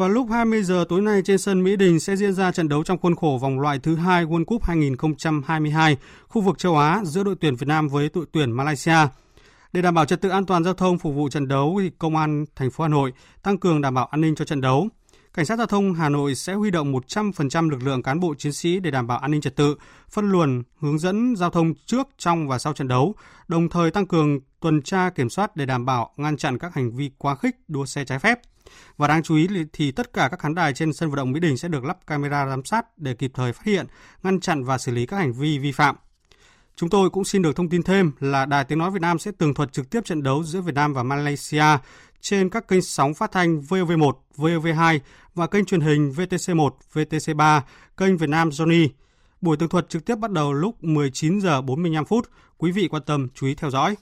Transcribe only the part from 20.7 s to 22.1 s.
hướng dẫn giao thông trước,